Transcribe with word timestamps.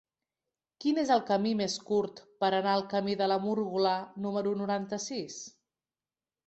Quin 0.85 0.99
és 1.01 1.11
el 1.15 1.21
camí 1.27 1.51
més 1.59 1.75
curt 1.91 2.21
per 2.45 2.51
anar 2.61 2.73
al 2.79 2.87
camí 2.95 3.17
de 3.21 3.31
la 3.33 3.39
Múrgola 3.45 3.95
número 4.27 4.59
noranta-sis? 4.65 5.43